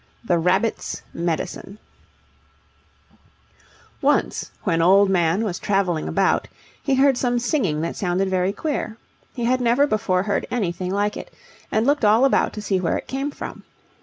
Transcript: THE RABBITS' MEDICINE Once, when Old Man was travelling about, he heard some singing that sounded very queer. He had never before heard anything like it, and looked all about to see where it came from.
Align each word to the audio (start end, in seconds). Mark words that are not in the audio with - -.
THE 0.23 0.39
RABBITS' 0.39 1.03
MEDICINE 1.13 1.77
Once, 4.01 4.49
when 4.63 4.81
Old 4.81 5.11
Man 5.11 5.43
was 5.43 5.59
travelling 5.59 6.07
about, 6.07 6.47
he 6.81 6.95
heard 6.95 7.19
some 7.19 7.37
singing 7.37 7.81
that 7.81 7.95
sounded 7.95 8.27
very 8.27 8.51
queer. 8.51 8.97
He 9.35 9.45
had 9.45 9.61
never 9.61 9.85
before 9.85 10.23
heard 10.23 10.47
anything 10.49 10.89
like 10.91 11.15
it, 11.17 11.31
and 11.71 11.85
looked 11.85 12.03
all 12.03 12.25
about 12.25 12.51
to 12.53 12.63
see 12.63 12.79
where 12.79 12.97
it 12.97 13.07
came 13.07 13.29
from. 13.29 13.63